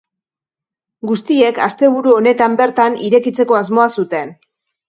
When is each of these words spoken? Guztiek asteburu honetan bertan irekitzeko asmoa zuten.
Guztiek 1.09 1.59
asteburu 1.67 2.15
honetan 2.21 2.57
bertan 2.63 2.99
irekitzeko 3.11 3.63
asmoa 3.63 3.89
zuten. 4.01 4.35